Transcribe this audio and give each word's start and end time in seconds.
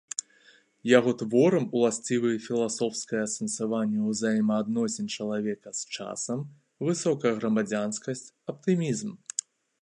Яго 0.91 1.11
творам 1.19 1.65
уласцівы 1.79 2.31
філасофскае 2.45 3.19
асэнсаванне 3.27 3.99
ўзаемаадносін 4.07 5.11
чалавека 5.19 5.69
з 5.81 5.93
часам, 5.99 6.39
высокая 6.91 7.33
грамадзянскасць, 7.43 8.27
аптымізм. 8.55 9.11